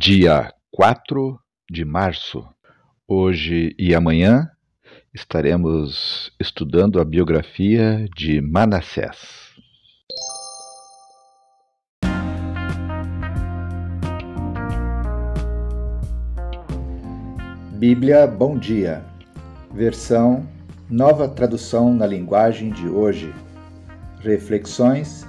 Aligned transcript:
dia 0.00 0.54
4 0.70 1.40
de 1.68 1.84
março. 1.84 2.46
Hoje 3.08 3.74
e 3.76 3.96
amanhã 3.96 4.48
estaremos 5.12 6.32
estudando 6.38 7.00
a 7.00 7.04
biografia 7.04 8.06
de 8.16 8.40
Manassés. 8.40 9.18
Bíblia 17.72 18.24
Bom 18.28 18.56
Dia, 18.56 19.04
versão 19.74 20.48
Nova 20.88 21.28
Tradução 21.28 21.92
na 21.92 22.06
Linguagem 22.06 22.70
de 22.70 22.86
Hoje. 22.86 23.34
Reflexões, 24.20 25.26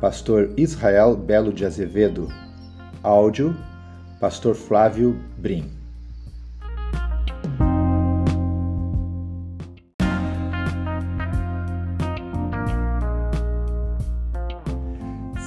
Pastor 0.00 0.54
Israel 0.56 1.16
Belo 1.16 1.52
de 1.52 1.64
Azevedo. 1.64 2.28
Áudio, 3.02 3.52
Pastor 4.22 4.54
Flávio 4.54 5.20
Brim. 5.36 5.68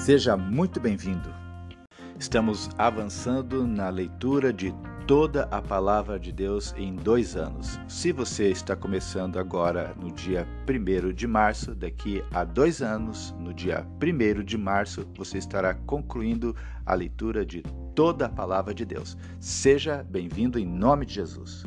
Seja 0.03 0.35
muito 0.35 0.81
bem-vindo. 0.81 1.34
Estamos 2.20 2.70
avançando 2.77 3.65
na 3.65 3.88
leitura 3.88 4.51
de 4.51 4.76
toda 5.07 5.43
a 5.51 5.61
palavra 5.61 6.19
de 6.19 6.31
Deus 6.31 6.73
em 6.75 6.95
dois 6.95 7.35
anos. 7.35 7.79
Se 7.87 8.11
você 8.11 8.49
está 8.49 8.75
começando 8.75 9.37
agora 9.37 9.93
no 10.01 10.11
dia 10.11 10.47
1 10.67 11.13
de 11.13 11.27
março, 11.27 11.75
daqui 11.75 12.23
a 12.33 12.43
dois 12.43 12.81
anos, 12.81 13.35
no 13.39 13.53
dia 13.53 13.85
1 14.01 14.43
de 14.43 14.57
março, 14.57 15.07
você 15.15 15.37
estará 15.37 15.75
concluindo 15.75 16.55
a 16.83 16.95
leitura 16.95 17.45
de 17.45 17.61
toda 17.93 18.25
a 18.25 18.29
palavra 18.29 18.73
de 18.73 18.83
Deus. 18.83 19.15
Seja 19.39 20.03
bem-vindo 20.09 20.57
em 20.57 20.65
nome 20.65 21.05
de 21.05 21.13
Jesus. 21.13 21.63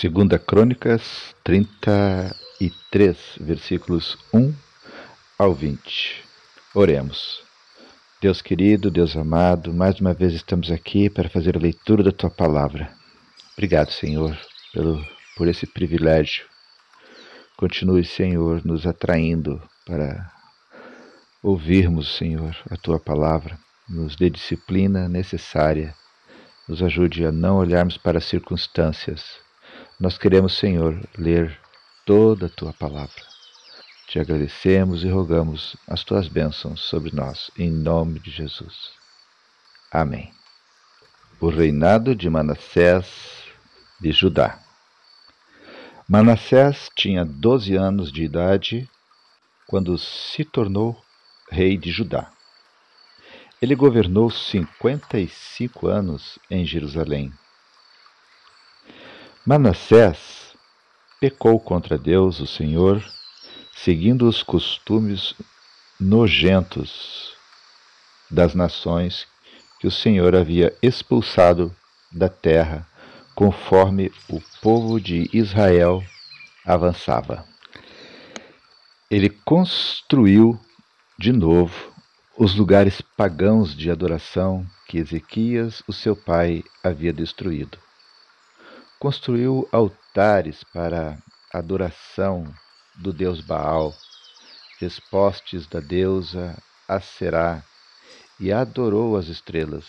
Segunda 0.00 0.38
Crônicas 0.38 1.36
33, 1.44 3.18
versículos 3.38 4.16
1 4.32 4.54
ao 5.38 5.52
20. 5.52 6.24
Oremos. 6.74 7.42
Deus 8.18 8.40
querido, 8.40 8.90
Deus 8.90 9.14
amado, 9.14 9.74
mais 9.74 10.00
uma 10.00 10.14
vez 10.14 10.32
estamos 10.32 10.70
aqui 10.70 11.10
para 11.10 11.28
fazer 11.28 11.54
a 11.54 11.60
leitura 11.60 12.02
da 12.02 12.10
tua 12.12 12.30
palavra. 12.30 12.90
Obrigado, 13.52 13.90
Senhor, 13.92 14.34
pelo, 14.72 15.04
por 15.36 15.46
esse 15.46 15.66
privilégio. 15.66 16.46
Continue, 17.58 18.02
Senhor, 18.02 18.64
nos 18.64 18.86
atraindo 18.86 19.62
para 19.84 20.32
ouvirmos, 21.42 22.16
Senhor, 22.16 22.56
a 22.70 22.76
tua 22.78 22.98
palavra. 22.98 23.58
Nos 23.86 24.16
dê 24.16 24.30
disciplina 24.30 25.10
necessária. 25.10 25.94
Nos 26.66 26.82
ajude 26.82 27.26
a 27.26 27.30
não 27.30 27.58
olharmos 27.58 27.98
para 27.98 28.16
as 28.16 28.24
circunstâncias, 28.24 29.38
nós 30.00 30.16
queremos, 30.16 30.56
Senhor, 30.56 30.98
ler 31.18 31.60
toda 32.06 32.46
a 32.46 32.48
tua 32.48 32.72
palavra. 32.72 33.22
Te 34.08 34.18
agradecemos 34.18 35.04
e 35.04 35.10
rogamos 35.10 35.76
as 35.86 36.02
tuas 36.02 36.26
bênçãos 36.26 36.80
sobre 36.80 37.14
nós, 37.14 37.50
em 37.58 37.70
nome 37.70 38.18
de 38.18 38.30
Jesus. 38.30 38.92
Amém. 39.92 40.32
O 41.38 41.50
reinado 41.50 42.14
de 42.14 42.30
Manassés 42.30 43.44
de 44.00 44.10
Judá. 44.10 44.58
Manassés 46.08 46.88
tinha 46.96 47.22
doze 47.22 47.76
anos 47.76 48.10
de 48.10 48.24
idade 48.24 48.88
quando 49.66 49.98
se 49.98 50.46
tornou 50.46 50.98
rei 51.50 51.76
de 51.76 51.90
Judá. 51.90 52.32
Ele 53.60 53.74
governou 53.74 54.30
cinquenta 54.30 55.18
e 55.18 55.28
cinco 55.28 55.88
anos 55.88 56.38
em 56.50 56.64
Jerusalém 56.64 57.30
Manassés 59.46 60.54
pecou 61.18 61.58
contra 61.58 61.96
Deus, 61.96 62.40
o 62.40 62.46
Senhor, 62.46 63.02
seguindo 63.72 64.28
os 64.28 64.42
costumes 64.42 65.34
nojentos 65.98 67.32
das 68.30 68.54
nações 68.54 69.26
que 69.80 69.86
o 69.86 69.90
Senhor 69.90 70.36
havia 70.36 70.76
expulsado 70.82 71.74
da 72.12 72.28
terra, 72.28 72.86
conforme 73.34 74.12
o 74.28 74.42
povo 74.60 75.00
de 75.00 75.30
Israel 75.32 76.04
avançava. 76.62 77.46
Ele 79.10 79.30
construiu 79.30 80.60
de 81.18 81.32
novo 81.32 81.90
os 82.36 82.54
lugares 82.54 83.00
pagãos 83.00 83.74
de 83.74 83.90
adoração 83.90 84.66
que 84.86 84.98
Ezequias, 84.98 85.82
o 85.88 85.94
seu 85.94 86.14
pai, 86.14 86.62
havia 86.84 87.12
destruído 87.12 87.78
construiu 89.00 89.66
altares 89.72 90.62
para 90.62 91.16
adoração 91.50 92.44
do 92.96 93.14
deus 93.14 93.40
Baal, 93.40 93.94
fez 94.78 95.00
postes 95.00 95.66
da 95.66 95.80
deusa 95.80 96.62
Aserá 96.86 97.64
e 98.38 98.52
adorou 98.52 99.16
as 99.16 99.28
estrelas. 99.28 99.86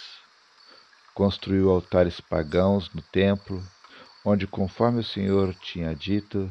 Construiu 1.14 1.70
altares 1.70 2.22
pagãos 2.22 2.90
no 2.94 3.02
templo, 3.02 3.62
onde, 4.24 4.48
conforme 4.48 5.02
o 5.02 5.04
Senhor 5.04 5.54
tinha 5.56 5.94
dito, 5.94 6.50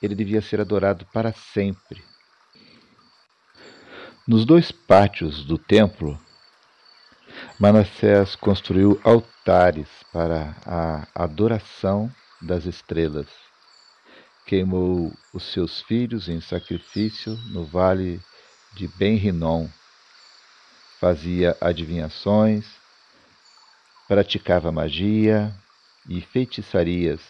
ele 0.00 0.14
devia 0.14 0.40
ser 0.40 0.60
adorado 0.60 1.04
para 1.12 1.32
sempre. 1.32 2.04
Nos 4.28 4.44
dois 4.44 4.70
pátios 4.70 5.44
do 5.44 5.58
templo, 5.58 6.20
Manassés 7.58 8.36
construiu 8.36 9.00
altares 9.02 9.88
para 10.12 10.54
a 10.66 11.08
adoração 11.14 12.12
das 12.42 12.66
estrelas. 12.66 13.28
Queimou 14.44 15.10
os 15.32 15.42
seus 15.52 15.80
filhos 15.80 16.28
em 16.28 16.38
sacrifício 16.38 17.34
no 17.54 17.64
vale 17.64 18.20
de 18.74 18.86
Ben-Rinom. 18.86 19.68
Fazia 21.00 21.56
adivinhações, 21.58 22.66
praticava 24.06 24.70
magia 24.70 25.50
e 26.10 26.20
feitiçarias 26.20 27.22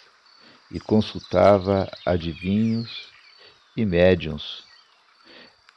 e 0.73 0.81
consultava 0.81 1.89
adivinhos 2.05 3.13
e 3.77 3.87
médiuns. 3.87 4.65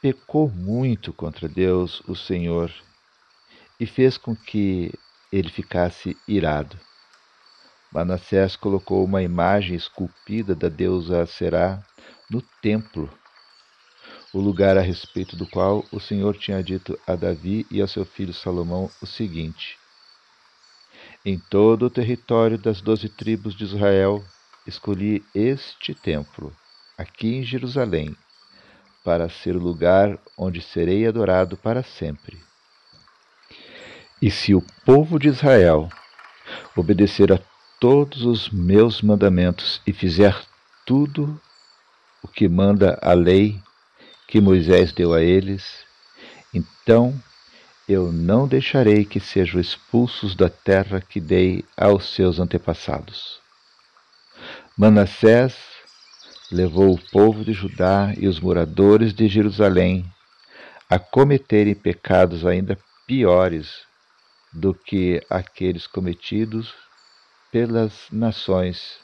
Pecou 0.02 0.50
muito 0.50 1.12
contra 1.12 1.48
Deus, 1.48 2.02
o 2.08 2.16
Senhor, 2.16 2.72
e 3.80 3.86
fez 3.86 4.18
com 4.18 4.36
que 4.36 4.92
ele 5.32 5.48
ficasse 5.48 6.14
irado. 6.28 6.78
Manassés 7.90 8.54
colocou 8.54 9.04
uma 9.04 9.22
imagem 9.22 9.74
esculpida 9.74 10.54
da 10.54 10.68
deusa 10.68 11.26
Será 11.26 11.82
no 12.30 12.42
templo, 12.62 13.10
o 14.32 14.38
lugar 14.38 14.76
a 14.76 14.80
respeito 14.80 15.34
do 15.34 15.46
qual 15.46 15.84
o 15.90 15.98
Senhor 15.98 16.36
tinha 16.36 16.62
dito 16.62 16.96
a 17.06 17.16
Davi 17.16 17.66
e 17.70 17.80
ao 17.80 17.88
seu 17.88 18.04
filho 18.04 18.34
Salomão 18.34 18.88
o 19.02 19.06
seguinte: 19.06 19.76
Em 21.24 21.38
todo 21.38 21.86
o 21.86 21.90
território 21.90 22.58
das 22.58 22.80
doze 22.80 23.08
tribos 23.08 23.56
de 23.56 23.64
Israel, 23.64 24.22
escolhi 24.66 25.24
este 25.34 25.94
templo, 25.94 26.54
aqui 26.96 27.36
em 27.36 27.42
Jerusalém, 27.42 28.14
para 29.02 29.28
ser 29.28 29.56
o 29.56 29.60
lugar 29.60 30.16
onde 30.38 30.60
serei 30.60 31.06
adorado 31.06 31.56
para 31.56 31.82
sempre. 31.82 32.49
E 34.22 34.30
se 34.30 34.54
o 34.54 34.60
povo 34.84 35.18
de 35.18 35.28
Israel 35.28 35.88
obedecer 36.76 37.32
a 37.32 37.40
todos 37.80 38.22
os 38.22 38.50
meus 38.50 39.00
mandamentos 39.00 39.80
e 39.86 39.92
fizer 39.94 40.38
tudo 40.84 41.40
o 42.22 42.28
que 42.28 42.46
manda 42.46 42.98
a 43.00 43.14
lei 43.14 43.58
que 44.28 44.38
Moisés 44.38 44.92
deu 44.92 45.14
a 45.14 45.22
eles, 45.22 45.86
então 46.52 47.18
eu 47.88 48.12
não 48.12 48.46
deixarei 48.46 49.06
que 49.06 49.18
sejam 49.18 49.58
expulsos 49.58 50.34
da 50.34 50.50
terra 50.50 51.00
que 51.00 51.18
dei 51.18 51.64
aos 51.74 52.14
seus 52.14 52.38
antepassados. 52.38 53.40
Manassés 54.76 55.56
levou 56.52 56.92
o 56.92 57.10
povo 57.10 57.42
de 57.42 57.54
Judá 57.54 58.12
e 58.18 58.28
os 58.28 58.38
moradores 58.38 59.14
de 59.14 59.26
Jerusalém 59.28 60.04
a 60.90 60.98
cometerem 60.98 61.74
pecados 61.74 62.44
ainda 62.44 62.78
piores 63.06 63.89
do 64.52 64.74
que 64.74 65.24
aqueles 65.30 65.86
cometidos 65.86 66.74
pelas 67.52 68.06
nações 68.10 68.98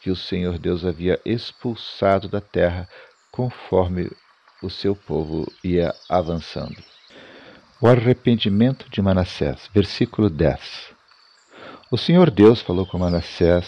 que 0.00 0.10
o 0.10 0.16
Senhor 0.16 0.58
Deus 0.58 0.84
havia 0.84 1.18
expulsado 1.24 2.28
da 2.28 2.40
terra, 2.40 2.88
conforme 3.30 4.10
o 4.62 4.68
seu 4.68 4.94
povo 4.94 5.50
ia 5.62 5.94
avançando. 6.08 6.76
O 7.80 7.86
arrependimento 7.86 8.88
de 8.90 9.00
Manassés, 9.02 9.68
versículo 9.74 10.28
10. 10.28 10.94
O 11.90 11.98
Senhor 11.98 12.30
Deus 12.30 12.60
falou 12.60 12.86
com 12.86 12.98
Manassés 12.98 13.66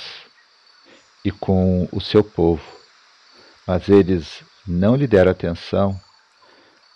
e 1.24 1.30
com 1.30 1.88
o 1.92 2.00
seu 2.00 2.22
povo, 2.22 2.62
mas 3.66 3.88
eles 3.88 4.42
não 4.66 4.94
lhe 4.94 5.06
deram 5.06 5.30
atenção. 5.30 6.00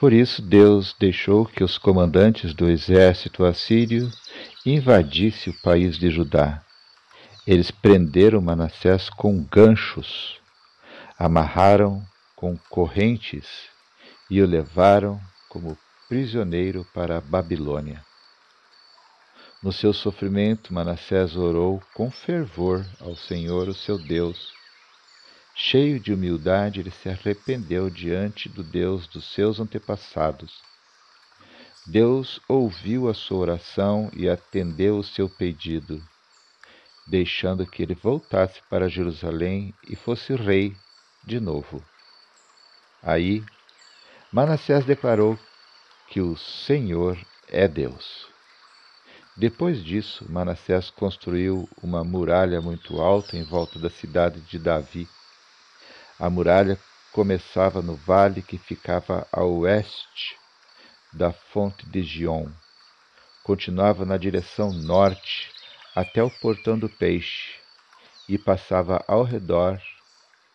Por 0.00 0.14
isso 0.14 0.40
Deus 0.40 0.96
deixou 0.98 1.44
que 1.44 1.62
os 1.62 1.76
comandantes 1.76 2.54
do 2.54 2.70
exército 2.70 3.44
assírio 3.44 4.10
invadissem 4.64 5.52
o 5.52 5.60
país 5.60 5.98
de 5.98 6.10
Judá. 6.10 6.64
Eles 7.46 7.70
prenderam 7.70 8.40
Manassés 8.40 9.10
com 9.10 9.44
ganchos, 9.44 10.40
amarraram 11.18 12.02
com 12.34 12.56
correntes 12.70 13.46
e 14.30 14.40
o 14.40 14.46
levaram 14.46 15.20
como 15.50 15.76
prisioneiro 16.08 16.86
para 16.94 17.18
a 17.18 17.20
Babilônia. 17.20 18.02
No 19.62 19.70
seu 19.70 19.92
sofrimento, 19.92 20.72
Manassés 20.72 21.36
orou 21.36 21.82
com 21.92 22.10
fervor 22.10 22.86
ao 23.00 23.14
Senhor, 23.14 23.68
o 23.68 23.74
seu 23.74 23.98
Deus. 23.98 24.59
Cheio 25.54 26.00
de 26.00 26.12
humildade, 26.12 26.80
ele 26.80 26.90
se 26.90 27.08
arrependeu 27.08 27.90
diante 27.90 28.48
do 28.48 28.62
Deus 28.62 29.06
dos 29.06 29.32
seus 29.32 29.60
antepassados. 29.60 30.52
Deus 31.86 32.40
ouviu 32.48 33.08
a 33.08 33.14
sua 33.14 33.38
oração 33.38 34.10
e 34.14 34.28
atendeu 34.28 34.98
o 34.98 35.04
seu 35.04 35.28
pedido, 35.28 36.02
deixando 37.06 37.66
que 37.66 37.82
ele 37.82 37.94
voltasse 37.94 38.60
para 38.68 38.88
Jerusalém 38.88 39.74
e 39.88 39.96
fosse 39.96 40.34
rei 40.34 40.76
de 41.24 41.40
novo. 41.40 41.82
Aí, 43.02 43.42
Manassés 44.32 44.84
declarou 44.84 45.38
que 46.08 46.20
o 46.20 46.36
Senhor 46.36 47.18
é 47.48 47.66
Deus. 47.66 48.28
Depois 49.36 49.82
disso, 49.82 50.30
Manassés 50.30 50.90
construiu 50.90 51.68
uma 51.82 52.04
muralha 52.04 52.60
muito 52.60 53.00
alta 53.00 53.36
em 53.36 53.42
volta 53.42 53.78
da 53.78 53.88
cidade 53.88 54.40
de 54.42 54.58
Davi. 54.58 55.08
A 56.20 56.28
muralha 56.28 56.78
começava 57.12 57.80
no 57.80 57.96
vale 57.96 58.42
que 58.42 58.58
ficava 58.58 59.26
a 59.32 59.42
oeste 59.42 60.36
da 61.14 61.32
fonte 61.32 61.88
de 61.88 62.02
Gion. 62.02 62.46
Continuava 63.42 64.04
na 64.04 64.18
direção 64.18 64.70
norte 64.70 65.50
até 65.96 66.22
o 66.22 66.30
portão 66.30 66.78
do 66.78 66.90
peixe 66.90 67.58
e 68.28 68.36
passava 68.36 69.02
ao 69.08 69.24
redor 69.24 69.80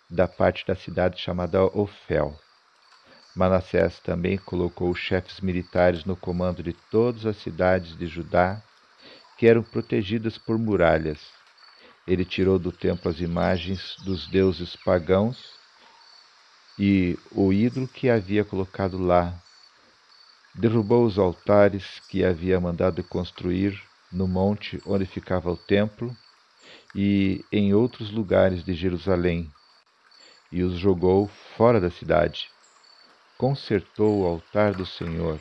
da 0.07 0.27
parte 0.27 0.67
da 0.67 0.75
cidade 0.75 1.19
chamada 1.19 1.63
Ofel. 1.63 2.39
Manassés 3.35 4.00
também 4.00 4.38
colocou 4.38 4.94
chefes 4.94 5.41
militares 5.41 6.06
no 6.06 6.15
comando 6.15 6.62
de 6.62 6.73
todas 6.91 7.25
as 7.25 7.38
cidades 7.38 7.97
de 7.97 8.06
Judá, 8.06 8.62
que 9.35 9.47
eram 9.47 9.63
protegidas 9.63 10.38
por 10.38 10.59
muralhas. 10.59 11.19
Ele 12.07 12.24
tirou 12.24 12.60
do 12.60 12.72
templo 12.72 13.10
as 13.10 13.19
imagens 13.19 13.96
dos 14.04 14.28
deuses 14.28 14.75
pagãos 14.75 15.38
e 16.78 17.18
o 17.31 17.52
ídolo 17.52 17.88
que 17.88 18.10
havia 18.10 18.46
colocado 18.46 18.98
lá. 18.98 19.34
Derrubou 20.54 21.06
os 21.06 21.18
altares 21.18 22.02
que 22.10 22.24
havia 22.24 22.60
mandado 22.60 23.04
construir 23.04 23.81
no 24.12 24.28
monte 24.28 24.81
onde 24.86 25.06
ficava 25.06 25.52
o 25.52 25.57
templo 25.57 26.16
e 26.94 27.44
em 27.52 27.74
outros 27.74 28.12
lugares 28.12 28.63
de 28.63 28.74
Jerusalém, 28.74 29.51
e 30.51 30.63
os 30.63 30.78
jogou 30.78 31.28
fora 31.58 31.81
da 31.81 31.92
cidade 31.92 32.50
consertou 33.38 34.22
o 34.22 34.25
altar 34.25 34.74
do 34.74 34.86
Senhor, 34.86 35.40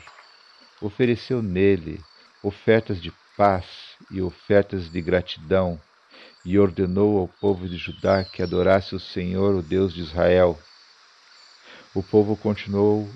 ofereceu 0.81 1.41
nele 1.41 2.03
ofertas 2.43 3.01
de 3.01 3.11
paz 3.37 3.65
e 4.11 4.21
ofertas 4.21 4.89
de 4.89 5.01
gratidão, 5.01 5.79
e 6.43 6.59
ordenou 6.59 7.19
ao 7.19 7.27
povo 7.27 7.67
de 7.67 7.77
Judá 7.77 8.23
que 8.23 8.41
adorasse 8.41 8.95
o 8.95 8.99
Senhor, 8.99 9.55
o 9.55 9.61
Deus 9.61 9.93
de 9.93 10.01
Israel. 10.01 10.59
O 11.93 12.03
povo 12.03 12.35
continuou 12.35 13.09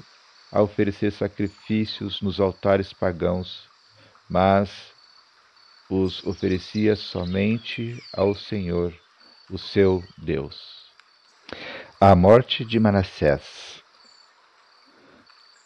a 0.52 0.62
oferecer 0.62 1.12
sacrifícios 1.12 2.22
nos 2.22 2.40
altares 2.40 2.92
pagãos, 2.94 3.68
mas 4.30 4.70
os 5.90 6.26
oferecia 6.26 6.96
somente 6.96 8.02
ao 8.14 8.34
Senhor, 8.34 8.94
o 9.50 9.58
seu 9.58 10.04
Deus. 10.18 10.60
A 12.00 12.16
morte 12.16 12.64
de 12.64 12.80
Manassés 12.80 13.80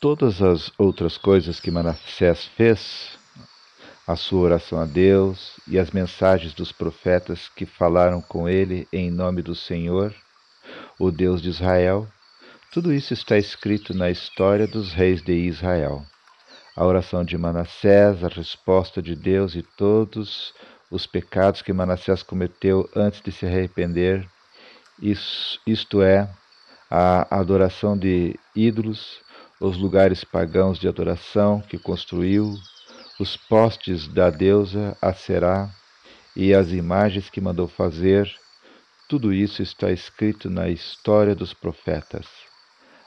todas 0.04 0.42
as 0.42 0.70
outras 0.78 1.18
coisas 1.18 1.62
que 1.62 1.72
Manassés 1.72 2.44
fez, 2.58 3.18
a 4.06 4.16
sua 4.16 4.42
oração 4.42 4.80
a 4.80 4.86
Deus 4.86 5.60
e 5.68 5.80
as 5.80 5.92
mensagens 5.92 6.54
dos 6.54 6.72
profetas 6.72 7.50
que 7.50 7.66
falaram 7.66 8.22
com 8.22 8.50
ele 8.50 8.88
em 8.92 9.10
nome 9.10 9.42
do 9.42 9.56
Senhor, 9.56 10.14
o 11.00 11.10
Deus 11.10 11.42
de 11.42 11.50
Israel, 11.50 12.08
tudo 12.72 12.92
isso 12.92 13.14
está 13.14 13.38
escrito 13.38 13.94
na 13.94 14.10
história 14.10 14.68
dos 14.68 14.92
reis 14.94 15.22
de 15.22 15.34
Israel. 15.34 16.04
A 16.76 16.86
oração 16.86 17.24
de 17.24 17.38
Manassés, 17.38 18.24
a 18.24 18.28
resposta 18.28 19.02
de 19.02 19.16
Deus 19.16 19.56
e 19.56 19.62
todos 19.62 20.54
os 20.90 21.06
pecados 21.06 21.62
que 21.62 21.72
Manassés 21.72 22.24
cometeu 22.24 22.90
antes 22.96 23.22
de 23.22 23.32
se 23.32 23.46
arrepender, 23.46 24.28
isto 25.66 26.02
é, 26.02 26.30
a 26.90 27.40
adoração 27.40 27.98
de 27.98 28.40
ídolos, 28.56 29.20
os 29.60 29.78
lugares 29.78 30.24
pagãos 30.24 30.78
de 30.78 30.88
adoração 30.88 31.62
que 31.62 31.78
construiu, 31.78 32.56
os 33.20 33.38
postes 33.38 34.08
da 34.08 34.30
deusa 34.30 34.98
Aserá 35.02 35.70
e 36.36 36.54
as 36.54 36.72
imagens 36.72 37.30
que 37.30 37.40
mandou 37.40 37.68
fazer, 37.68 38.30
tudo 39.08 39.32
isso 39.32 39.62
está 39.62 39.92
escrito 39.92 40.50
na 40.50 40.70
história 40.70 41.36
dos 41.36 41.54
profetas. 41.54 42.28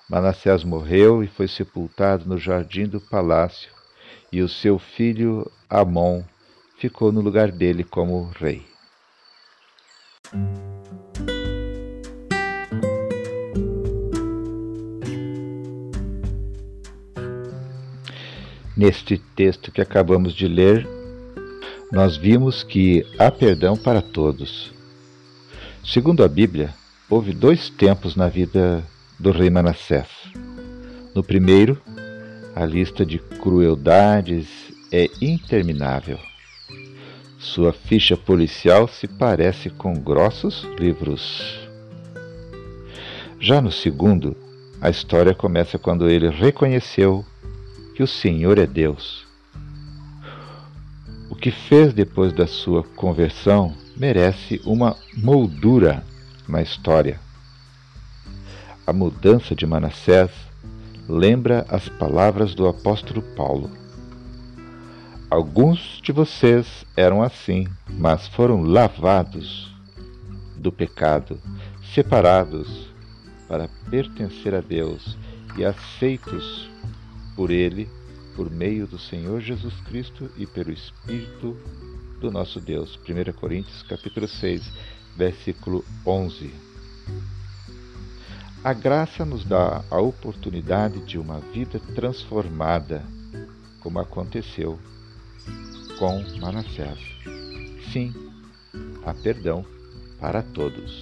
Manassés 0.08 0.62
morreu 0.62 1.24
e 1.24 1.26
foi 1.26 1.48
sepultado 1.48 2.26
no 2.26 2.38
jardim 2.38 2.86
do 2.86 3.00
palácio, 3.00 3.70
e 4.30 4.40
o 4.40 4.48
seu 4.48 4.78
filho 4.78 5.50
Amon 5.68 6.22
ficou 6.78 7.10
no 7.10 7.20
lugar 7.20 7.50
dele 7.50 7.82
como 7.82 8.30
rei. 8.30 8.64
Neste 18.76 19.16
texto 19.16 19.72
que 19.72 19.80
acabamos 19.80 20.34
de 20.34 20.46
ler, 20.46 20.86
nós 21.90 22.18
vimos 22.18 22.62
que 22.62 23.06
há 23.18 23.30
perdão 23.30 23.74
para 23.74 24.02
todos. 24.02 24.70
Segundo 25.82 26.22
a 26.22 26.28
Bíblia, 26.28 26.74
houve 27.08 27.32
dois 27.32 27.70
tempos 27.70 28.14
na 28.14 28.28
vida 28.28 28.84
do 29.18 29.30
rei 29.30 29.48
Manassés. 29.48 30.08
No 31.14 31.24
primeiro, 31.24 31.80
a 32.54 32.66
lista 32.66 33.06
de 33.06 33.18
crueldades 33.18 34.46
é 34.92 35.08
interminável. 35.22 36.18
Sua 37.38 37.72
ficha 37.72 38.14
policial 38.14 38.88
se 38.88 39.08
parece 39.08 39.70
com 39.70 39.94
grossos 39.94 40.68
livros. 40.78 41.66
Já 43.40 43.62
no 43.62 43.72
segundo, 43.72 44.36
a 44.82 44.90
história 44.90 45.34
começa 45.34 45.78
quando 45.78 46.10
ele 46.10 46.28
reconheceu 46.28 47.24
que 47.96 48.02
o 48.02 48.06
Senhor 48.06 48.58
é 48.58 48.66
Deus. 48.66 49.26
O 51.30 51.34
que 51.34 51.50
fez 51.50 51.94
depois 51.94 52.30
da 52.30 52.46
sua 52.46 52.82
conversão 52.82 53.74
merece 53.96 54.60
uma 54.66 54.94
moldura 55.16 56.04
na 56.46 56.60
história. 56.60 57.18
A 58.86 58.92
mudança 58.92 59.54
de 59.54 59.64
Manassés 59.64 60.30
lembra 61.08 61.64
as 61.70 61.88
palavras 61.88 62.54
do 62.54 62.68
apóstolo 62.68 63.22
Paulo. 63.34 63.70
Alguns 65.30 65.98
de 66.02 66.12
vocês 66.12 66.84
eram 66.94 67.22
assim, 67.22 67.66
mas 67.88 68.28
foram 68.28 68.60
lavados 68.60 69.74
do 70.54 70.70
pecado, 70.70 71.40
separados 71.94 72.90
para 73.48 73.70
pertencer 73.88 74.54
a 74.54 74.60
Deus 74.60 75.16
e 75.56 75.64
aceitos 75.64 76.75
por 77.36 77.50
Ele, 77.50 77.88
por 78.34 78.50
meio 78.50 78.86
do 78.86 78.98
Senhor 78.98 79.40
Jesus 79.40 79.74
Cristo 79.82 80.30
e 80.36 80.46
pelo 80.46 80.72
Espírito 80.72 81.56
do 82.20 82.30
nosso 82.30 82.60
Deus. 82.60 82.98
1 82.98 83.32
Coríntios 83.34 83.82
capítulo 83.82 84.26
6, 84.26 84.62
versículo 85.16 85.84
11. 86.04 86.52
A 88.64 88.72
graça 88.72 89.24
nos 89.24 89.44
dá 89.44 89.84
a 89.90 90.00
oportunidade 90.00 90.98
de 91.04 91.18
uma 91.18 91.38
vida 91.38 91.78
transformada, 91.94 93.04
como 93.80 94.00
aconteceu 94.00 94.78
com 95.98 96.24
Manassés. 96.40 96.98
Sim, 97.92 98.12
há 99.04 99.14
perdão 99.14 99.64
para 100.20 100.42
todos. 100.42 101.00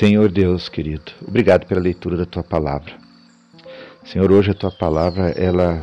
Senhor 0.00 0.30
Deus 0.32 0.66
querido, 0.66 1.12
obrigado 1.28 1.66
pela 1.66 1.78
leitura 1.78 2.16
da 2.16 2.24
tua 2.24 2.42
palavra. 2.42 2.94
Senhor, 4.02 4.32
hoje 4.32 4.50
a 4.50 4.54
tua 4.54 4.70
palavra 4.70 5.28
ela 5.32 5.78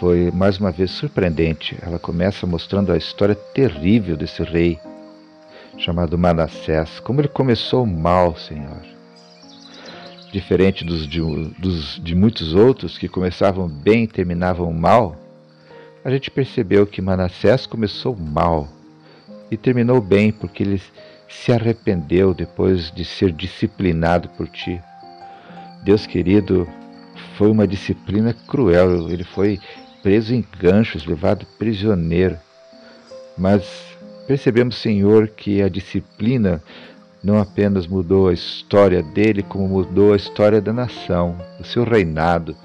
foi 0.00 0.32
mais 0.32 0.58
uma 0.58 0.72
vez 0.72 0.90
surpreendente. 0.90 1.78
Ela 1.80 2.00
começa 2.00 2.48
mostrando 2.48 2.90
a 2.90 2.96
história 2.96 3.36
terrível 3.36 4.16
desse 4.16 4.42
rei 4.42 4.80
chamado 5.78 6.18
Manassés, 6.18 6.98
como 6.98 7.20
ele 7.20 7.28
começou 7.28 7.86
mal, 7.86 8.36
Senhor. 8.36 8.82
Diferente 10.32 10.84
dos 10.84 11.06
de, 11.06 11.20
dos, 11.60 12.00
de 12.02 12.12
muitos 12.16 12.54
outros 12.54 12.98
que 12.98 13.06
começavam 13.06 13.68
bem 13.68 14.02
e 14.02 14.08
terminavam 14.08 14.72
mal, 14.72 15.14
a 16.04 16.10
gente 16.10 16.28
percebeu 16.28 16.84
que 16.84 17.00
Manassés 17.00 17.68
começou 17.68 18.16
mal 18.16 18.66
e 19.48 19.56
terminou 19.56 20.00
bem 20.00 20.32
porque 20.32 20.64
ele 20.64 20.82
se 21.28 21.52
arrependeu 21.52 22.32
depois 22.32 22.90
de 22.90 23.04
ser 23.04 23.32
disciplinado 23.32 24.28
por 24.30 24.48
ti. 24.48 24.80
Deus 25.82 26.06
querido, 26.06 26.68
foi 27.36 27.50
uma 27.50 27.66
disciplina 27.66 28.34
cruel, 28.46 29.10
ele 29.10 29.24
foi 29.24 29.60
preso 30.02 30.34
em 30.34 30.44
ganchos, 30.58 31.06
levado 31.06 31.46
prisioneiro. 31.58 32.38
Mas 33.36 33.96
percebemos, 34.26 34.76
Senhor, 34.76 35.28
que 35.28 35.62
a 35.62 35.68
disciplina 35.68 36.62
não 37.22 37.40
apenas 37.40 37.86
mudou 37.86 38.28
a 38.28 38.32
história 38.32 39.02
dele, 39.02 39.42
como 39.42 39.68
mudou 39.68 40.12
a 40.12 40.16
história 40.16 40.60
da 40.60 40.72
nação, 40.72 41.36
do 41.58 41.66
seu 41.66 41.84
reinado. 41.84 42.56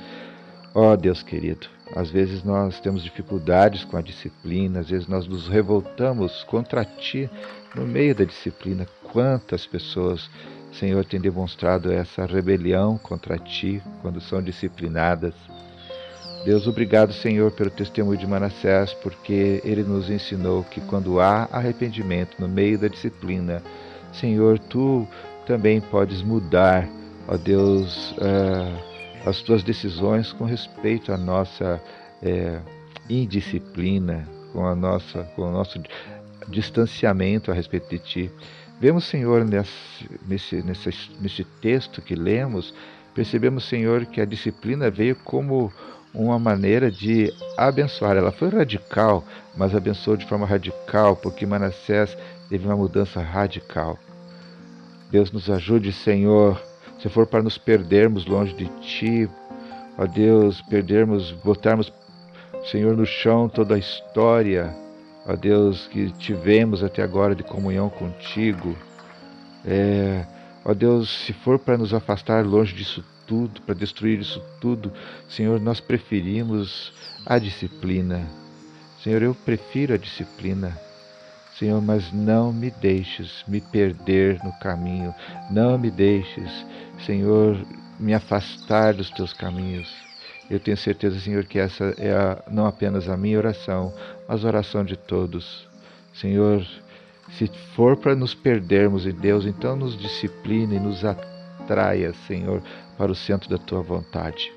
Ó 0.74 0.94
oh, 0.94 0.98
Deus 0.98 1.24
querido, 1.24 1.68
às 1.95 2.10
vezes 2.10 2.43
nós 2.43 2.79
temos 2.79 3.03
dificuldades 3.03 3.83
com 3.83 3.98
a 3.98 4.01
disciplina, 4.01 4.79
às 4.79 4.89
vezes 4.89 5.07
nós 5.07 5.27
nos 5.27 5.48
revoltamos 5.48 6.43
contra 6.43 6.86
ti 6.86 7.29
no 7.75 7.86
meio 7.86 8.15
da 8.15 8.24
disciplina. 8.24 8.88
Quantas 9.03 9.65
pessoas, 9.65 10.29
Senhor, 10.71 11.03
têm 11.03 11.19
demonstrado 11.19 11.91
essa 11.91 12.25
rebelião 12.25 12.98
contra 12.98 13.38
ti 13.38 13.81
quando 14.01 14.21
são 14.21 14.41
disciplinadas? 14.41 15.33
Deus, 16.45 16.65
obrigado, 16.65 17.13
Senhor, 17.13 17.51
pelo 17.51 17.69
testemunho 17.69 18.17
de 18.17 18.25
Manassés, 18.25 18.93
porque 18.95 19.62
ele 19.63 19.83
nos 19.83 20.10
ensinou 20.10 20.63
que 20.63 20.81
quando 20.81 21.19
há 21.19 21.48
arrependimento 21.51 22.36
no 22.39 22.48
meio 22.48 22.79
da 22.79 22.88
disciplina, 22.88 23.62
Senhor, 24.12 24.57
tu 24.57 25.07
também 25.45 25.79
podes 25.79 26.24
mudar, 26.24 26.89
ó 27.27 27.38
Deus, 27.38 28.12
uh, 28.13 28.90
as 29.25 29.42
tuas 29.42 29.63
decisões 29.63 30.34
com 30.34 30.46
respeito 30.46 31.12
à 31.12 31.18
nossa 31.18 31.82
é, 32.22 32.60
indisciplina, 33.10 34.28
com, 34.51 34.66
a 34.66 34.75
nossa, 34.75 35.24
com 35.36 35.44
o 35.44 35.51
nosso 35.51 35.82
distanciamento 36.48 37.51
a 37.51 37.54
respeito 37.54 37.90
de 37.90 38.00
Ti. 38.00 38.32
Vemos, 38.80 39.06
Senhor, 39.06 39.46
nesse, 39.46 40.10
nesse, 40.28 40.63
nesse, 41.20 41.44
texto 41.62 42.01
que 42.01 42.16
lemos, 42.16 42.74
percebemos, 43.13 43.66
Senhor, 43.66 44.06
que 44.08 44.20
a 44.20 44.25
disciplina 44.25 44.90
veio 44.90 45.16
como 45.18 45.72
uma 46.13 46.40
maneira 46.40 46.90
de 46.90 47.32
abençoar. 47.56 48.18
Ela 48.18 48.32
foi 48.32 48.50
radical, 48.50 49.24
mas 49.56 49.75
abençoou 49.75 50.18
de 50.18 50.25
forma 50.25 50.48
radical, 50.48 51.16
porque 51.16 51.46
Manassés 51.46 52.18
teve 52.50 52.66
uma 52.66 52.75
mudança 52.75 53.22
radical. 53.22 54.00
Deus 55.12 55.32
nos 55.32 55.50
ajude, 55.50 55.94
Senhor, 55.94 56.60
se 57.01 57.10
for 57.10 57.25
para 57.25 57.41
nos 57.41 57.58
perdermos 57.58 58.25
longe 58.25 58.53
de 58.53 58.65
Ti, 58.79 59.29
ó 59.98 60.05
Deus, 60.05 60.62
perdermos, 60.62 61.31
botarmos, 61.43 61.91
Senhor, 62.70 62.96
no 62.96 63.05
chão 63.05 63.50
toda 63.50 63.75
a 63.75 63.79
história, 63.79 64.74
ó 65.25 65.36
Deus, 65.36 65.88
que 65.88 66.12
tivemos 66.12 66.84
até 66.84 67.01
agora 67.01 67.34
de 67.34 67.43
comunhão 67.43 67.89
contigo. 67.89 68.75
É, 69.65 70.25
ó 70.63 70.74
Deus, 70.74 71.25
se 71.25 71.34
for 71.34 71.58
para 71.58 71.77
nos 71.77 71.93
afastar 71.93 72.46
longe 72.46 72.75
disso 72.75 73.03
tudo, 73.25 73.62
para 73.62 73.74
destruir 73.74 74.20
isso 74.20 74.41
tudo, 74.60 74.91
Senhor, 75.27 75.60
nós 75.60 75.79
preferimos 75.79 76.93
a 77.25 77.39
disciplina. 77.39 78.27
Senhor, 79.03 79.24
eu 79.24 79.34
prefiro 79.34 79.96
a 79.96 79.98
disciplina. 79.98 80.77
Senhor, 81.62 81.80
mas 81.80 82.12
não 82.12 82.51
me 82.51 82.72
deixes 82.72 83.46
me 83.48 83.62
perder 83.62 84.44
no 84.44 84.51
caminho, 84.53 85.13
não 85.51 85.77
me 85.77 85.91
deixes, 85.91 86.65
Senhor, 87.06 87.56
me 88.00 88.15
afastar 88.15 88.96
dos 88.96 89.12
teus 89.12 89.32
caminhos. 89.32 89.88
Eu 90.50 90.60
tenho 90.60 90.75
certeza, 90.75 91.20
Senhor, 91.20 91.46
que 91.46 91.60
essa 91.60 91.94
é 92.00 92.12
a, 92.12 92.41
não 92.50 92.65
apenas 92.65 93.08
a 93.08 93.15
minha 93.15 93.38
oração, 93.38 93.94
mas 94.27 94.44
a 94.44 94.48
oração 94.48 94.84
de 94.84 94.98
todos. 94.98 95.68
Senhor, 96.15 96.65
se 97.38 97.46
for 97.75 97.96
para 97.96 98.15
nos 98.15 98.34
perdermos 98.34 99.06
em 99.06 99.13
Deus, 99.13 99.46
então 99.46 99.75
nos 99.75 99.96
discipline 99.96 100.77
e 100.77 100.80
nos 100.80 101.06
atraia, 101.06 102.12
Senhor, 102.25 102.63
para 102.98 103.12
o 103.12 103.15
centro 103.15 103.48
da 103.48 103.60
tua 103.60 103.84
vontade. 103.84 104.51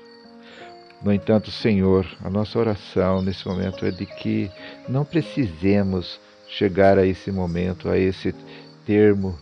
No 1.03 1.13
entanto, 1.13 1.51
Senhor, 1.51 2.07
a 2.23 2.31
nossa 2.31 2.57
oração 2.57 3.21
nesse 3.21 3.47
momento 3.47 3.85
é 3.85 3.91
de 3.91 4.07
que 4.07 4.49
não 4.89 5.05
precisemos 5.05 6.19
chegar 6.47 6.97
a 6.97 7.05
esse 7.05 7.31
momento, 7.31 7.89
a 7.89 7.97
esse 7.97 8.33
termo 8.85 9.37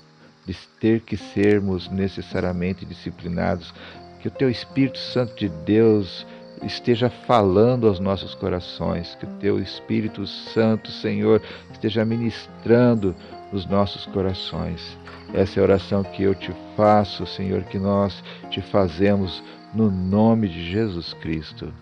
de 0.46 0.56
ter 0.80 1.02
que 1.02 1.16
sermos 1.16 1.90
necessariamente 1.90 2.86
disciplinados, 2.86 3.74
que 4.20 4.28
o 4.28 4.32
teu 4.32 4.50
Espírito 4.50 4.98
Santo 4.98 5.36
de 5.36 5.50
Deus 5.50 6.26
esteja 6.62 7.10
falando 7.10 7.88
aos 7.88 8.00
nossos 8.00 8.36
corações, 8.36 9.16
que 9.16 9.26
o 9.26 9.30
teu 9.40 9.60
Espírito 9.60 10.26
Santo, 10.26 10.92
Senhor, 10.92 11.42
esteja 11.72 12.06
ministrando 12.06 13.16
nos 13.52 13.66
nossos 13.66 14.06
corações. 14.08 14.98
Essa 15.34 15.60
é 15.60 15.62
a 15.62 15.64
oração 15.64 16.04
que 16.04 16.24
eu 16.24 16.36
te 16.36 16.52
faço, 16.76 17.26
Senhor, 17.26 17.64
que 17.64 17.78
nós 17.78 18.24
te 18.50 18.62
fazemos 18.62 19.44
no 19.74 19.90
nome 19.90 20.48
de 20.48 20.72
Jesus 20.72 21.14
Cristo. 21.14 21.74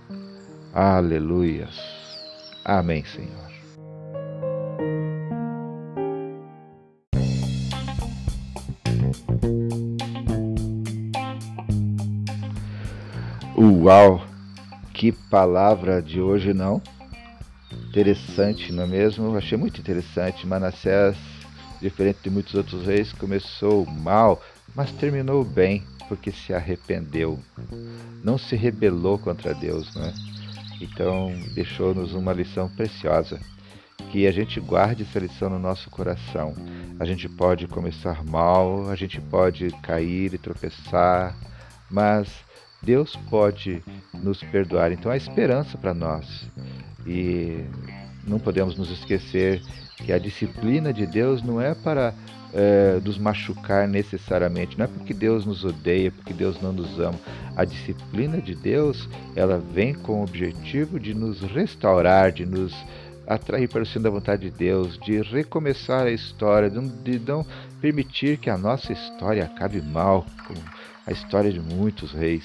Aleluias. 0.73 1.77
Amém, 2.63 3.03
Senhor. 3.03 3.60
Uau! 13.91 14.25
Que 14.93 15.11
palavra 15.11 16.01
de 16.01 16.21
hoje, 16.21 16.53
não? 16.53 16.81
Interessante, 17.89 18.71
não 18.71 18.83
é 18.83 18.87
mesmo? 18.87 19.35
Achei 19.35 19.57
muito 19.57 19.81
interessante. 19.81 20.47
Manassés, 20.47 21.17
diferente 21.81 22.19
de 22.23 22.29
muitos 22.29 22.53
outros 22.55 22.85
reis, 22.85 23.11
começou 23.11 23.85
mal, 23.85 24.41
mas 24.73 24.93
terminou 24.93 25.43
bem, 25.43 25.83
porque 26.07 26.31
se 26.31 26.53
arrependeu. 26.53 27.37
Não 28.23 28.37
se 28.37 28.55
rebelou 28.55 29.19
contra 29.19 29.53
Deus, 29.53 29.93
não 29.93 30.05
é? 30.05 30.13
Então, 30.79 31.29
deixou-nos 31.53 32.13
uma 32.13 32.31
lição 32.31 32.69
preciosa. 32.69 33.41
Que 34.09 34.25
a 34.25 34.31
gente 34.31 34.57
guarde 34.61 35.03
essa 35.03 35.19
lição 35.19 35.49
no 35.49 35.59
nosso 35.59 35.89
coração. 35.89 36.55
A 36.97 37.03
gente 37.03 37.27
pode 37.27 37.67
começar 37.67 38.23
mal, 38.23 38.89
a 38.89 38.95
gente 38.95 39.19
pode 39.19 39.69
cair 39.81 40.33
e 40.33 40.37
tropeçar, 40.37 41.35
mas 41.89 42.49
Deus 42.81 43.15
pode 43.29 43.83
nos 44.13 44.43
perdoar. 44.43 44.91
Então 44.91 45.11
há 45.11 45.17
esperança 45.17 45.77
para 45.77 45.93
nós. 45.93 46.49
E 47.05 47.63
não 48.25 48.39
podemos 48.39 48.77
nos 48.77 48.89
esquecer 48.91 49.61
que 49.97 50.11
a 50.11 50.19
disciplina 50.19 50.91
de 50.91 51.05
Deus 51.05 51.41
não 51.43 51.61
é 51.61 51.73
para 51.75 52.13
é, 52.53 52.99
nos 53.03 53.17
machucar 53.17 53.87
necessariamente, 53.87 54.77
não 54.77 54.85
é 54.85 54.87
porque 54.87 55.13
Deus 55.13 55.45
nos 55.45 55.63
odeia, 55.63 56.11
porque 56.11 56.33
Deus 56.33 56.61
não 56.61 56.73
nos 56.73 56.99
ama. 56.99 57.19
A 57.55 57.63
disciplina 57.63 58.41
de 58.41 58.55
Deus, 58.55 59.07
ela 59.35 59.57
vem 59.57 59.93
com 59.93 60.19
o 60.19 60.23
objetivo 60.23 60.99
de 60.99 61.13
nos 61.13 61.41
restaurar, 61.41 62.31
de 62.31 62.45
nos 62.45 62.73
atrair 63.27 63.69
para 63.69 63.83
o 63.83 63.85
centro 63.85 64.03
da 64.03 64.09
vontade 64.09 64.49
de 64.49 64.51
Deus, 64.51 64.97
de 64.99 65.21
recomeçar 65.21 66.07
a 66.07 66.11
história, 66.11 66.69
de 66.69 67.19
não 67.19 67.45
permitir 67.79 68.37
que 68.37 68.49
a 68.49 68.57
nossa 68.57 68.91
história 68.91 69.45
acabe 69.45 69.81
mal, 69.81 70.25
como 70.47 70.59
a 71.07 71.11
história 71.11 71.51
de 71.51 71.59
muitos 71.59 72.11
reis. 72.11 72.43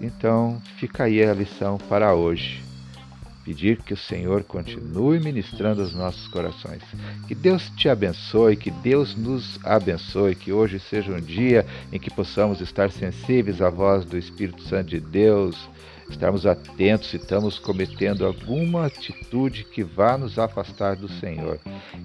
Então, 0.00 0.60
fica 0.78 1.04
aí 1.04 1.22
a 1.22 1.34
lição 1.34 1.78
para 1.88 2.14
hoje. 2.14 2.62
Pedir 3.44 3.82
que 3.82 3.94
o 3.94 3.96
Senhor 3.96 4.44
continue 4.44 5.18
ministrando 5.18 5.82
os 5.82 5.94
nossos 5.94 6.28
corações. 6.28 6.82
Que 7.26 7.34
Deus 7.34 7.70
te 7.70 7.88
abençoe, 7.88 8.56
que 8.56 8.70
Deus 8.70 9.16
nos 9.16 9.58
abençoe, 9.64 10.34
que 10.34 10.52
hoje 10.52 10.78
seja 10.78 11.12
um 11.12 11.20
dia 11.20 11.66
em 11.90 11.98
que 11.98 12.10
possamos 12.10 12.60
estar 12.60 12.90
sensíveis 12.90 13.62
à 13.62 13.70
voz 13.70 14.04
do 14.04 14.18
Espírito 14.18 14.62
Santo 14.64 14.90
de 14.90 15.00
Deus, 15.00 15.56
estarmos 16.10 16.46
atentos 16.46 17.08
se 17.08 17.16
estamos 17.16 17.58
cometendo 17.58 18.26
alguma 18.26 18.86
atitude 18.86 19.64
que 19.64 19.82
vá 19.82 20.18
nos 20.18 20.38
afastar 20.38 20.96
do 20.96 21.08
Senhor. 21.08 21.58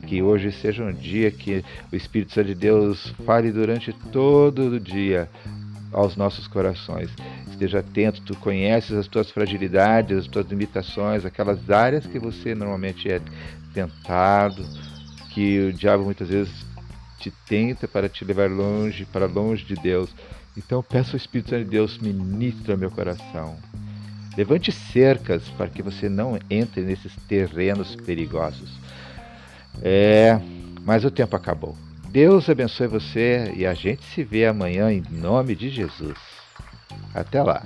Que 0.08 0.22
hoje 0.22 0.50
seja 0.50 0.84
um 0.84 0.94
dia 0.94 1.30
que 1.30 1.64
o 1.92 1.96
Espírito 1.96 2.34
Santo 2.34 2.48
de 2.48 2.56
Deus 2.56 3.14
fale 3.26 3.52
durante 3.52 3.92
todo 4.12 4.76
o 4.76 4.80
dia 4.80 5.30
aos 5.92 6.16
nossos 6.16 6.48
corações. 6.48 7.10
Esteja 7.64 7.80
atento, 7.80 8.22
tu 8.24 8.36
conheces 8.36 8.92
as 8.92 9.08
tuas 9.08 9.32
fragilidades, 9.32 10.18
as 10.18 10.28
tuas 10.28 10.46
limitações, 10.48 11.24
aquelas 11.24 11.70
áreas 11.70 12.06
que 12.06 12.20
você 12.20 12.54
normalmente 12.54 13.10
é 13.10 13.22
tentado, 13.74 14.66
que 15.30 15.70
o 15.70 15.72
diabo 15.72 16.04
muitas 16.04 16.28
vezes 16.28 16.54
te 17.18 17.32
tenta 17.48 17.88
para 17.88 18.10
te 18.10 18.26
levar 18.26 18.50
longe, 18.50 19.06
para 19.06 19.28
longe 19.28 19.64
de 19.64 19.76
Deus. 19.76 20.14
Então 20.58 20.84
peço 20.84 21.12
ao 21.12 21.18
Espírito 21.18 21.52
Santo 21.52 21.64
de 21.64 21.70
Deus, 21.70 21.98
ministra 22.00 22.76
meu 22.76 22.92
coração. 22.92 23.58
Levante 24.36 24.70
cercas 24.70 25.48
para 25.52 25.70
que 25.70 25.82
você 25.82 26.10
não 26.10 26.38
entre 26.50 26.82
nesses 26.82 27.16
terrenos 27.30 27.96
perigosos. 27.96 28.78
É, 29.82 30.38
mas 30.82 31.06
o 31.06 31.12
tempo 31.12 31.34
acabou. 31.34 31.78
Deus 32.10 32.50
abençoe 32.50 32.88
você 32.88 33.54
e 33.56 33.66
a 33.66 33.74
gente 33.74 34.04
se 34.04 34.22
vê 34.22 34.48
amanhã 34.48 34.92
em 34.92 35.02
nome 35.10 35.56
de 35.56 35.70
Jesus. 35.70 36.33
Até 37.14 37.44
lá. 37.44 37.64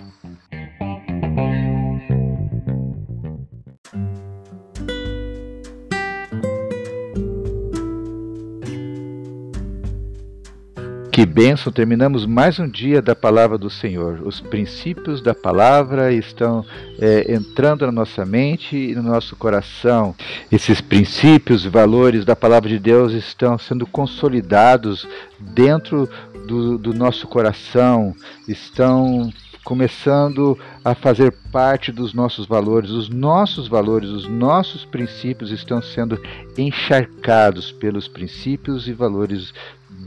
Que 11.18 11.26
bênção! 11.26 11.74
Terminamos 11.74 12.28
mais 12.28 12.60
um 12.60 12.70
dia 12.70 13.02
da 13.02 13.16
palavra 13.16 13.58
do 13.58 13.72
Senhor. 13.72 14.22
Os 14.24 14.40
princípios 14.40 15.20
da 15.20 15.34
palavra 15.34 16.14
estão 16.14 16.64
é, 17.00 17.34
entrando 17.34 17.88
na 17.88 17.92
nossa 17.92 18.24
mente 18.24 18.78
e 18.78 18.94
no 18.94 19.02
nosso 19.02 19.36
coração. 19.36 20.14
Esses 20.52 20.80
princípios 20.80 21.66
valores 21.66 22.24
da 22.24 22.36
palavra 22.36 22.70
de 22.70 22.78
Deus 22.78 23.14
estão 23.14 23.58
sendo 23.58 23.88
consolidados 23.88 25.08
dentro 25.40 26.08
do, 26.48 26.78
do 26.78 26.94
nosso 26.94 27.28
coração, 27.28 28.16
estão 28.48 29.34
começando 29.68 30.58
a 30.86 30.96
fazer 30.96 31.34
parte 31.52 31.92
dos 31.92 32.14
nossos 32.14 32.46
valores. 32.48 32.90
Os 32.90 33.10
nossos 33.10 33.68
valores, 33.68 34.10
os 34.10 34.26
nossos 34.26 34.86
princípios 34.86 35.52
estão 35.52 35.82
sendo 35.82 36.18
encharcados 36.58 37.70
pelos 37.72 38.08
princípios 38.08 38.88
e 38.88 38.94
valores 38.94 39.52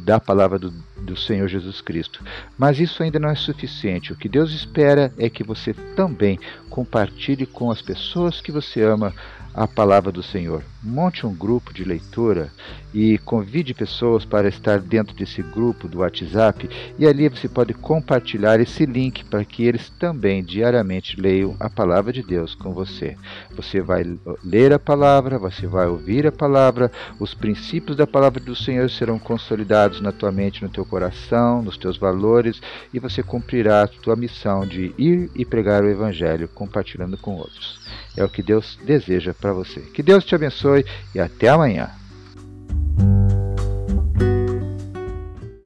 da 0.01 0.19
palavra 0.19 0.59
do, 0.59 0.71
do 0.97 1.17
Senhor 1.17 1.49
Jesus 1.49 1.81
Cristo. 1.81 2.23
Mas 2.59 2.79
isso 2.79 3.03
ainda 3.03 3.19
não 3.19 3.29
é 3.29 3.35
suficiente. 3.35 4.13
O 4.13 4.17
que 4.17 4.29
Deus 4.29 4.53
espera 4.53 5.13
é 5.19 5.29
que 5.29 5.45
você 5.45 5.73
também 5.95 6.39
compartilhe 6.69 7.47
com 7.47 7.71
as 7.71 7.83
pessoas 7.83 8.41
que 8.41 8.53
você 8.53 8.83
ama 8.83 9.15
a 9.55 9.67
palavra 9.67 10.11
do 10.11 10.23
Senhor. 10.23 10.65
Monte 10.83 11.27
um 11.27 11.35
grupo 11.35 11.75
de 11.75 11.85
leitura 11.85 12.51
e 12.95 13.19
convide 13.19 13.75
pessoas 13.75 14.25
para 14.25 14.49
estar 14.49 14.81
dentro 14.81 15.15
desse 15.15 15.43
grupo 15.43 15.87
do 15.87 15.99
WhatsApp 15.99 16.69
e 16.99 17.07
ali 17.07 17.29
você 17.29 17.49
pode 17.49 17.75
compartilhar 17.75 18.59
esse 18.61 18.87
link 18.87 19.25
para 19.27 19.45
que 19.45 19.65
eles 19.65 19.91
também 19.91 20.43
diariamente 20.43 21.21
leiam 21.21 21.55
a 21.61 21.69
palavra 21.69 22.13
de 22.13 22.23
Deus 22.23 22.55
com 22.55 22.73
você. 22.73 23.17
Você 23.55 23.81
vai 23.81 24.05
ler 24.43 24.73
a 24.73 24.79
palavra, 24.79 25.39
você 25.39 25.67
vai 25.67 25.87
ouvir 25.87 26.27
a 26.27 26.33
palavra, 26.33 26.91
os 27.19 27.35
princípios 27.35 27.97
da 27.97 28.07
palavra 28.07 28.41
do 28.41 28.57
Senhor 28.57 28.89
serão 28.91 29.19
consolidados 29.19 30.01
na 30.01 30.13
tua 30.13 30.33
mente, 30.33 30.63
no 30.63 30.69
teu 30.69 30.85
coração, 30.87 31.63
nos 31.63 31.77
teus 31.77 31.99
valores 31.99 32.61
e 32.93 32.99
você 32.99 33.23
cumprirá 33.23 33.83
a 33.83 33.89
tua 33.89 34.17
missão 34.17 34.67
de 34.67 34.95
ir 34.97 35.31
e 35.37 35.45
pregar 35.45 35.85
o 35.85 35.91
evangelho 35.91 36.49
compartilhando 36.49 37.17
com 37.19 37.37
outros. 37.37 37.79
É 38.17 38.25
o 38.25 38.29
que 38.29 38.43
Deus 38.43 38.79
deseja 38.85 39.33
para 39.33 39.53
você. 39.53 39.81
Que 39.81 40.03
Deus 40.03 40.25
te 40.25 40.35
abençoe 40.71 40.85
e 41.15 41.21
até 41.21 41.49
amanhã. 41.49 41.91